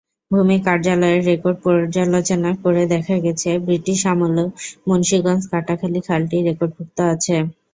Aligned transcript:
ভূমি 0.31 0.57
কার্যালয়ের 0.65 1.21
রেকর্ড 1.29 1.57
পর্যালোচনা 1.65 2.51
করে 2.63 2.83
দেখা 2.93 3.15
গেছে, 3.25 3.49
ব্রিটিশ 3.65 3.99
আমলেও 4.11 4.47
মুন্সিগঞ্জ-কাটাখালী 4.87 5.99
খালটি 6.07 6.37
রেকর্ডভুক্ত 6.41 6.97
আছে। 7.13 7.35